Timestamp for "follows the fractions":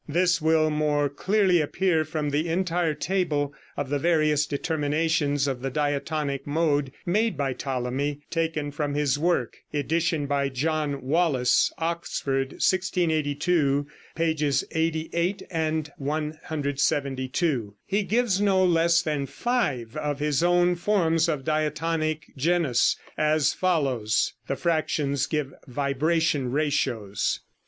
23.53-25.27